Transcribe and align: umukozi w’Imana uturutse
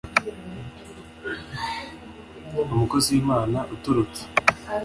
umukozi 2.75 3.09
w’Imana 3.15 3.59
uturutse 3.75 4.23